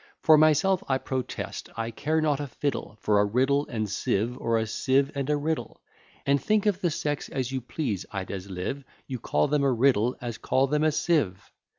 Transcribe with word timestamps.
For 0.23 0.35
myself, 0.35 0.83
I 0.89 0.97
protest, 0.97 1.69
I 1.77 1.91
care 1.91 2.21
not 2.21 2.39
a 2.39 2.47
fiddle, 2.47 2.97
For 3.01 3.19
a 3.19 3.23
riddle 3.23 3.67
and 3.67 3.87
sieve, 3.87 4.35
or 4.39 4.57
a 4.57 4.65
sieve 4.65 5.11
and 5.13 5.29
a 5.29 5.37
riddle; 5.37 5.79
And 6.25 6.41
think 6.41 6.65
of 6.65 6.81
the 6.81 6.89
sex 6.89 7.29
as 7.29 7.51
you 7.51 7.61
please, 7.61 8.07
I'd 8.11 8.31
as 8.31 8.49
lieve 8.49 8.83
You 9.05 9.19
call 9.19 9.47
them 9.47 9.61
a 9.63 9.71
riddle, 9.71 10.15
as 10.19 10.39
call 10.39 10.65
them 10.65 10.83
a 10.83 10.91
sieve. 10.91 11.51